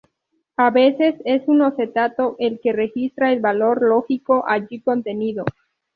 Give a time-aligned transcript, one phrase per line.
[0.57, 5.45] A veces, es un octeto el que registra el valor lógico allí contenido.